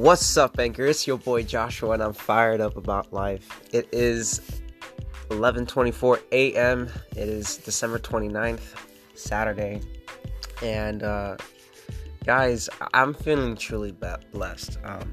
What's 0.00 0.38
up, 0.38 0.58
Anchor? 0.58 0.86
It's 0.86 1.06
your 1.06 1.18
boy 1.18 1.42
Joshua, 1.42 1.90
and 1.90 2.02
I'm 2.02 2.14
fired 2.14 2.62
up 2.62 2.78
about 2.78 3.12
life. 3.12 3.60
It 3.70 3.86
is 3.92 4.40
11:24 5.28 6.22
a.m. 6.32 6.88
It 7.10 7.28
is 7.28 7.58
December 7.58 7.98
29th, 7.98 8.62
Saturday, 9.14 9.82
and 10.62 11.02
uh, 11.02 11.36
guys, 12.24 12.70
I'm 12.94 13.12
feeling 13.12 13.56
truly 13.56 13.94
blessed. 14.32 14.78
Um, 14.84 15.12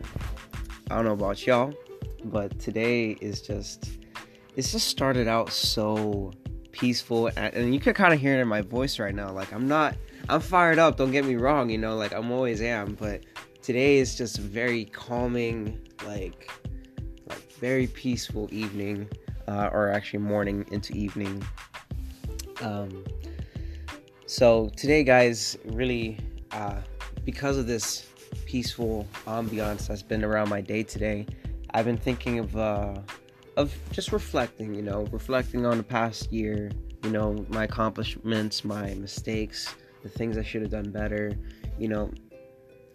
I 0.89 0.95
don't 0.95 1.03
know 1.03 1.11
about 1.11 1.45
y'all, 1.45 1.73
but 2.23 2.57
today 2.57 3.17
is 3.19 3.41
just 3.41 3.89
it's 4.55 4.71
just 4.71 4.87
started 4.87 5.27
out 5.27 5.51
so 5.51 6.31
peaceful, 6.71 7.27
and, 7.35 7.53
and 7.53 7.73
you 7.73 7.81
can 7.81 7.93
kind 7.93 8.13
of 8.13 8.21
hear 8.21 8.37
it 8.37 8.39
in 8.41 8.47
my 8.47 8.61
voice 8.61 8.99
right 8.99 9.13
now. 9.13 9.33
Like 9.33 9.51
I'm 9.51 9.67
not, 9.67 9.97
I'm 10.29 10.39
fired 10.39 10.79
up. 10.79 10.95
Don't 10.95 11.11
get 11.11 11.25
me 11.25 11.35
wrong, 11.35 11.69
you 11.69 11.77
know, 11.77 11.97
like 11.97 12.13
I'm 12.13 12.31
always 12.31 12.61
am, 12.61 12.95
but 12.97 13.25
today 13.67 13.97
is 13.97 14.15
just 14.15 14.37
a 14.37 14.41
very 14.41 14.85
calming, 14.85 15.77
like, 16.05 16.49
like 17.27 17.51
very 17.59 17.85
peaceful 17.87 18.47
evening, 18.49 19.09
uh, 19.49 19.69
or 19.73 19.91
actually 19.91 20.19
morning 20.19 20.65
into 20.71 20.93
evening. 20.93 21.43
Um, 22.61 23.03
so 24.25 24.69
today, 24.77 25.03
guys, 25.03 25.57
really, 25.65 26.17
uh, 26.51 26.79
because 27.25 27.57
of 27.57 27.67
this 27.67 28.07
peaceful 28.45 29.05
ambiance 29.25 29.87
that's 29.87 30.01
been 30.01 30.23
around 30.23 30.47
my 30.47 30.61
day 30.61 30.81
today, 30.81 31.27
I've 31.71 31.83
been 31.83 31.97
thinking 31.97 32.39
of 32.39 32.55
uh, 32.55 32.95
of 33.57 33.75
just 33.91 34.13
reflecting. 34.13 34.75
You 34.75 34.81
know, 34.81 35.07
reflecting 35.11 35.65
on 35.65 35.75
the 35.75 35.83
past 35.83 36.31
year. 36.31 36.71
You 37.03 37.09
know, 37.09 37.45
my 37.49 37.65
accomplishments, 37.65 38.63
my 38.63 38.93
mistakes, 38.93 39.75
the 40.03 40.09
things 40.09 40.37
I 40.37 40.43
should 40.43 40.61
have 40.61 40.71
done 40.71 40.89
better. 40.89 41.33
You 41.77 41.89
know, 41.89 42.11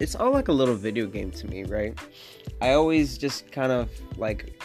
it's 0.03 0.17
all 0.17 0.33
like 0.33 0.49
a 0.49 0.53
little 0.53 0.75
video 0.75 1.07
game 1.07 1.31
to 1.31 1.47
me, 1.47 1.63
right? 1.63 1.97
I 2.61 2.73
always 2.73 3.17
just 3.17 3.53
kind 3.53 3.71
of 3.71 3.89
like 4.19 4.61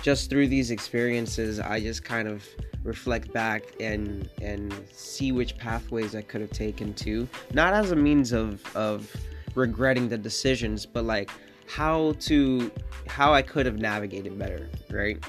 just 0.00 0.30
through 0.30 0.48
these 0.48 0.70
experiences, 0.70 1.60
I 1.60 1.78
just 1.78 2.04
kind 2.04 2.26
of 2.26 2.48
reflect 2.84 3.30
back 3.34 3.64
and 3.80 4.30
and 4.40 4.74
see 4.90 5.30
which 5.30 5.58
pathways 5.58 6.14
I 6.14 6.22
could 6.22 6.40
have 6.40 6.52
taken 6.52 6.94
to, 6.94 7.28
not 7.52 7.74
as 7.74 7.90
a 7.90 7.96
means 7.96 8.32
of 8.32 8.64
of 8.74 9.14
regretting 9.54 10.08
the 10.08 10.16
decisions, 10.16 10.86
but 10.86 11.04
like 11.04 11.30
how 11.66 12.14
to 12.20 12.72
how 13.08 13.34
I 13.34 13.42
could 13.42 13.66
have 13.66 13.76
navigated 13.78 14.38
better, 14.38 14.70
right? 14.88 15.22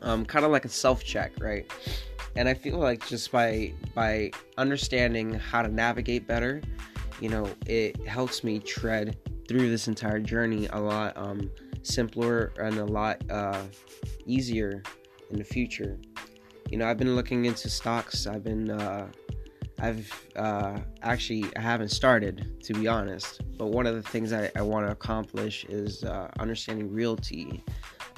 Um, 0.00 0.24
kind 0.24 0.46
of 0.46 0.50
like 0.50 0.64
a 0.64 0.70
self 0.70 1.04
check, 1.04 1.32
right? 1.40 1.70
And 2.36 2.48
I 2.48 2.54
feel 2.54 2.78
like 2.78 3.06
just 3.06 3.30
by 3.30 3.74
by 3.94 4.30
understanding 4.56 5.34
how 5.34 5.60
to 5.60 5.68
navigate 5.68 6.26
better, 6.26 6.62
you 7.22 7.28
know, 7.28 7.48
it 7.66 8.04
helps 8.04 8.42
me 8.42 8.58
tread 8.58 9.16
through 9.46 9.70
this 9.70 9.86
entire 9.86 10.18
journey 10.18 10.66
a 10.72 10.80
lot 10.80 11.16
um, 11.16 11.48
simpler 11.82 12.52
and 12.58 12.76
a 12.78 12.84
lot 12.84 13.22
uh, 13.30 13.62
easier 14.26 14.82
in 15.30 15.38
the 15.38 15.44
future. 15.44 16.00
You 16.68 16.78
know, 16.78 16.88
I've 16.88 16.98
been 16.98 17.14
looking 17.14 17.44
into 17.44 17.70
stocks. 17.70 18.26
I've 18.26 18.42
been, 18.42 18.70
uh, 18.70 19.06
I've 19.78 20.26
uh, 20.34 20.80
actually, 21.02 21.44
I 21.56 21.60
haven't 21.60 21.90
started 21.90 22.60
to 22.64 22.74
be 22.74 22.88
honest. 22.88 23.40
But 23.56 23.68
one 23.68 23.86
of 23.86 23.94
the 23.94 24.02
things 24.02 24.32
I, 24.32 24.50
I 24.56 24.62
want 24.62 24.86
to 24.86 24.90
accomplish 24.90 25.64
is 25.66 26.02
uh, 26.02 26.28
understanding 26.40 26.92
realty. 26.92 27.62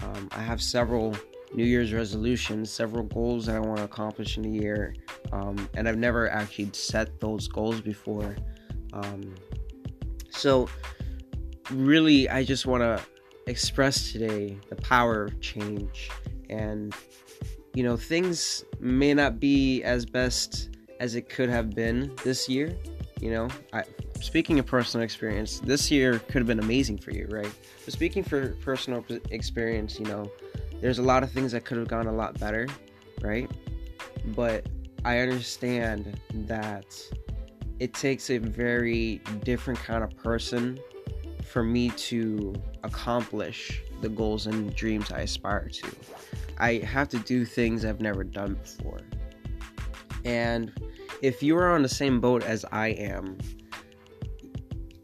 Um, 0.02 0.30
I 0.32 0.40
have 0.40 0.62
several 0.62 1.14
New 1.52 1.64
Year's 1.64 1.92
resolutions, 1.92 2.70
several 2.70 3.04
goals 3.04 3.46
that 3.46 3.56
I 3.56 3.60
want 3.60 3.78
to 3.78 3.84
accomplish 3.84 4.38
in 4.38 4.46
a 4.46 4.48
year, 4.48 4.94
um, 5.30 5.68
and 5.74 5.86
I've 5.86 5.98
never 5.98 6.30
actually 6.30 6.70
set 6.72 7.20
those 7.20 7.48
goals 7.48 7.82
before. 7.82 8.34
Um, 8.94 9.34
so, 10.30 10.68
really, 11.70 12.28
I 12.28 12.44
just 12.44 12.64
want 12.64 12.82
to 12.82 13.02
express 13.46 14.12
today 14.12 14.58
the 14.68 14.76
power 14.76 15.24
of 15.24 15.40
change. 15.40 16.10
And, 16.48 16.94
you 17.74 17.82
know, 17.82 17.96
things 17.96 18.64
may 18.80 19.12
not 19.14 19.40
be 19.40 19.82
as 19.82 20.06
best 20.06 20.70
as 21.00 21.14
it 21.14 21.28
could 21.28 21.48
have 21.48 21.70
been 21.70 22.14
this 22.24 22.48
year. 22.48 22.76
You 23.20 23.30
know, 23.30 23.48
I, 23.72 23.84
speaking 24.20 24.58
of 24.58 24.66
personal 24.66 25.04
experience, 25.04 25.60
this 25.60 25.90
year 25.90 26.18
could 26.18 26.36
have 26.36 26.46
been 26.46 26.60
amazing 26.60 26.98
for 26.98 27.10
you, 27.10 27.26
right? 27.30 27.52
But 27.84 27.92
speaking 27.92 28.22
for 28.22 28.50
personal 28.56 29.04
experience, 29.30 29.98
you 29.98 30.06
know, 30.06 30.30
there's 30.80 30.98
a 30.98 31.02
lot 31.02 31.22
of 31.22 31.30
things 31.30 31.52
that 31.52 31.64
could 31.64 31.78
have 31.78 31.88
gone 31.88 32.06
a 32.06 32.12
lot 32.12 32.38
better, 32.38 32.68
right? 33.22 33.50
But 34.26 34.66
I 35.04 35.18
understand 35.18 36.20
that 36.46 36.86
it 37.78 37.92
takes 37.94 38.30
a 38.30 38.38
very 38.38 39.20
different 39.42 39.78
kind 39.80 40.04
of 40.04 40.16
person 40.16 40.78
for 41.44 41.62
me 41.62 41.90
to 41.90 42.54
accomplish 42.82 43.82
the 44.00 44.08
goals 44.08 44.46
and 44.46 44.74
dreams 44.74 45.10
I 45.10 45.20
aspire 45.20 45.68
to. 45.68 45.88
I 46.58 46.74
have 46.78 47.08
to 47.10 47.18
do 47.18 47.44
things 47.44 47.84
I've 47.84 48.00
never 48.00 48.24
done 48.24 48.54
before. 48.54 49.00
And 50.24 50.72
if 51.22 51.42
you 51.42 51.56
are 51.56 51.70
on 51.70 51.82
the 51.82 51.88
same 51.88 52.20
boat 52.20 52.42
as 52.44 52.64
I 52.70 52.88
am, 52.88 53.38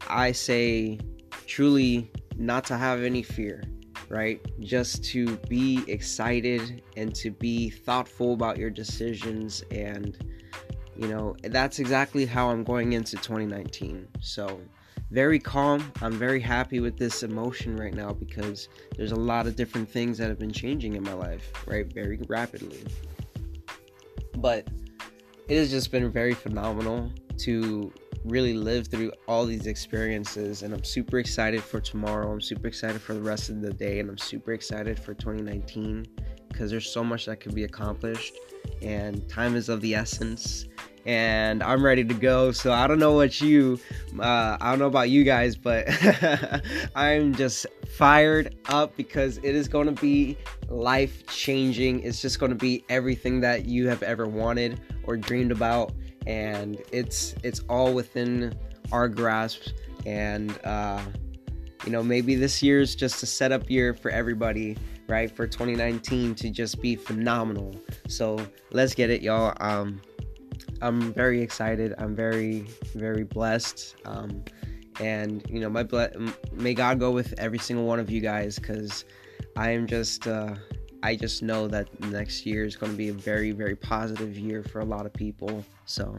I 0.07 0.31
say 0.31 0.99
truly 1.45 2.11
not 2.37 2.63
to 2.65 2.77
have 2.77 3.03
any 3.03 3.23
fear, 3.23 3.63
right? 4.09 4.39
Just 4.59 5.03
to 5.05 5.37
be 5.49 5.83
excited 5.87 6.81
and 6.97 7.13
to 7.15 7.31
be 7.31 7.69
thoughtful 7.69 8.33
about 8.33 8.57
your 8.57 8.69
decisions 8.69 9.63
and 9.71 10.17
you 11.01 11.07
know, 11.07 11.35
that's 11.45 11.79
exactly 11.79 12.27
how 12.27 12.51
I'm 12.51 12.63
going 12.63 12.93
into 12.93 13.17
2019. 13.17 14.07
So, 14.19 14.61
very 15.09 15.39
calm. 15.39 15.91
I'm 15.99 16.13
very 16.13 16.39
happy 16.39 16.79
with 16.79 16.95
this 16.95 17.23
emotion 17.23 17.75
right 17.75 17.93
now 17.93 18.13
because 18.13 18.69
there's 18.95 19.11
a 19.11 19.15
lot 19.15 19.47
of 19.47 19.55
different 19.55 19.89
things 19.89 20.19
that 20.19 20.29
have 20.29 20.37
been 20.37 20.51
changing 20.51 20.95
in 20.95 21.01
my 21.01 21.13
life, 21.13 21.51
right? 21.65 21.91
Very 21.91 22.19
rapidly. 22.27 22.83
But 24.37 24.67
it 25.47 25.57
has 25.57 25.71
just 25.71 25.91
been 25.91 26.11
very 26.11 26.35
phenomenal 26.35 27.11
to 27.39 27.91
really 28.23 28.53
live 28.53 28.87
through 28.87 29.11
all 29.27 29.47
these 29.47 29.65
experiences 29.65 30.61
and 30.61 30.71
I'm 30.71 30.83
super 30.83 31.17
excited 31.17 31.63
for 31.63 31.81
tomorrow. 31.81 32.31
I'm 32.31 32.41
super 32.41 32.67
excited 32.67 33.01
for 33.01 33.15
the 33.15 33.21
rest 33.21 33.49
of 33.49 33.59
the 33.61 33.73
day 33.73 33.99
and 33.99 34.07
I'm 34.07 34.19
super 34.19 34.53
excited 34.53 34.99
for 34.99 35.15
2019 35.15 36.05
because 36.47 36.69
there's 36.69 36.87
so 36.87 37.03
much 37.03 37.25
that 37.25 37.39
can 37.39 37.55
be 37.55 37.63
accomplished 37.63 38.35
and 38.81 39.27
time 39.27 39.55
is 39.55 39.69
of 39.69 39.81
the 39.81 39.95
essence 39.95 40.67
and 41.05 41.63
I'm 41.63 41.83
ready 41.83 42.03
to 42.03 42.13
go. 42.13 42.51
So 42.51 42.71
I 42.71 42.87
don't 42.87 42.99
know 42.99 43.13
what 43.13 43.41
you, 43.41 43.79
uh, 44.19 44.57
I 44.59 44.69
don't 44.69 44.79
know 44.79 44.87
about 44.87 45.09
you 45.09 45.23
guys, 45.23 45.55
but 45.55 45.87
I'm 46.95 47.33
just 47.35 47.65
fired 47.97 48.55
up 48.69 48.95
because 48.95 49.37
it 49.37 49.55
is 49.55 49.67
going 49.67 49.87
to 49.93 50.01
be 50.01 50.37
life 50.69 51.25
changing. 51.27 52.03
It's 52.03 52.21
just 52.21 52.39
going 52.39 52.51
to 52.51 52.57
be 52.57 52.83
everything 52.89 53.41
that 53.41 53.65
you 53.65 53.87
have 53.87 54.03
ever 54.03 54.27
wanted 54.27 54.79
or 55.03 55.17
dreamed 55.17 55.51
about, 55.51 55.93
and 56.27 56.81
it's 56.91 57.35
it's 57.43 57.61
all 57.69 57.93
within 57.93 58.53
our 58.91 59.07
grasp. 59.07 59.69
And 60.05 60.57
uh, 60.63 61.01
you 61.85 61.91
know, 61.91 62.03
maybe 62.03 62.35
this 62.35 62.61
year 62.61 62.79
is 62.79 62.95
just 62.95 63.23
a 63.23 63.25
setup 63.25 63.69
year 63.69 63.93
for 63.93 64.11
everybody 64.11 64.77
right 65.07 65.29
for 65.29 65.45
2019 65.45 66.33
to 66.33 66.49
just 66.49 66.81
be 66.81 66.95
phenomenal 66.95 67.75
so 68.07 68.39
let's 68.71 68.95
get 68.95 69.09
it 69.09 69.21
y'all 69.21 69.53
um 69.59 69.99
I'm 70.81 71.13
very 71.13 71.41
excited. 71.41 71.93
I'm 71.97 72.15
very, 72.15 72.65
very 72.95 73.23
blessed. 73.23 73.95
Um, 74.05 74.43
and 74.99 75.43
you 75.49 75.59
know, 75.59 75.69
my 75.69 75.83
ble- 75.83 76.09
may 76.51 76.73
God 76.73 76.99
go 76.99 77.11
with 77.11 77.33
every 77.37 77.59
single 77.59 77.85
one 77.85 77.99
of 77.99 78.09
you 78.09 78.19
guys 78.19 78.57
because 78.57 79.05
I 79.55 79.71
am 79.71 79.87
just, 79.87 80.27
uh, 80.27 80.55
I 81.03 81.15
just 81.15 81.43
know 81.43 81.67
that 81.67 81.87
next 82.01 82.45
year 82.45 82.65
is 82.65 82.75
going 82.75 82.91
to 82.91 82.97
be 82.97 83.09
a 83.09 83.13
very, 83.13 83.51
very 83.51 83.75
positive 83.75 84.37
year 84.37 84.63
for 84.63 84.79
a 84.79 84.85
lot 84.85 85.05
of 85.05 85.13
people. 85.13 85.63
So 85.85 86.17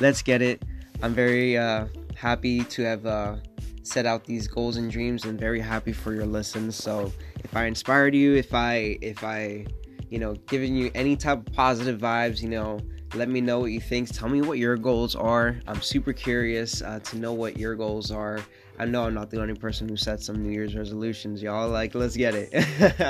let's 0.00 0.22
get 0.22 0.42
it. 0.42 0.62
I'm 1.02 1.14
very 1.14 1.56
uh, 1.56 1.86
happy 2.16 2.64
to 2.64 2.82
have 2.82 3.06
uh, 3.06 3.36
set 3.82 4.06
out 4.06 4.24
these 4.24 4.48
goals 4.48 4.76
and 4.76 4.90
dreams, 4.90 5.24
and 5.24 5.38
very 5.38 5.60
happy 5.60 5.92
for 5.92 6.12
your 6.12 6.26
listens. 6.26 6.76
So 6.76 7.12
if 7.44 7.56
I 7.56 7.64
inspired 7.66 8.14
you, 8.14 8.34
if 8.34 8.52
I, 8.52 8.98
if 9.00 9.22
I, 9.22 9.66
you 10.08 10.18
know, 10.18 10.34
giving 10.46 10.74
you 10.74 10.90
any 10.94 11.16
type 11.16 11.46
of 11.46 11.52
positive 11.52 12.00
vibes, 12.00 12.42
you 12.42 12.48
know 12.48 12.80
let 13.14 13.28
me 13.28 13.40
know 13.40 13.60
what 13.60 13.72
you 13.72 13.80
think. 13.80 14.12
Tell 14.12 14.28
me 14.28 14.42
what 14.42 14.58
your 14.58 14.76
goals 14.76 15.14
are. 15.14 15.56
I'm 15.66 15.80
super 15.80 16.12
curious 16.12 16.82
uh, 16.82 17.00
to 17.00 17.18
know 17.18 17.32
what 17.32 17.56
your 17.56 17.74
goals 17.74 18.10
are. 18.10 18.40
I 18.78 18.84
know 18.84 19.04
I'm 19.04 19.14
not 19.14 19.30
the 19.30 19.40
only 19.40 19.54
person 19.54 19.88
who 19.88 19.96
sets 19.96 20.26
some 20.26 20.40
New 20.42 20.50
Year's 20.50 20.76
resolutions, 20.76 21.42
y'all. 21.42 21.68
Like, 21.68 21.94
let's 21.94 22.16
get 22.16 22.34
it. 22.34 22.54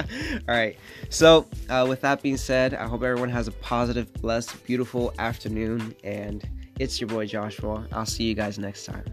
All 0.48 0.54
right. 0.54 0.76
So, 1.10 1.46
uh, 1.68 1.84
with 1.86 2.00
that 2.00 2.22
being 2.22 2.38
said, 2.38 2.72
I 2.72 2.86
hope 2.86 3.02
everyone 3.02 3.28
has 3.28 3.48
a 3.48 3.52
positive, 3.52 4.12
blessed, 4.14 4.64
beautiful 4.64 5.12
afternoon. 5.18 5.94
And 6.04 6.48
it's 6.78 7.00
your 7.00 7.08
boy 7.08 7.26
Joshua. 7.26 7.86
I'll 7.92 8.06
see 8.06 8.24
you 8.24 8.34
guys 8.34 8.58
next 8.58 8.86
time. 8.86 9.04